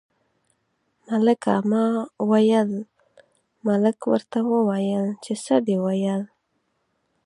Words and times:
ملکه 1.09 1.55
ما 1.69 1.85
ویل، 2.29 2.71
ملک 3.67 3.97
ورته 4.11 4.39
وویل 4.53 5.05
چې 5.23 5.33
څه 5.43 5.55
دې 5.65 5.77
ویل. 5.83 6.23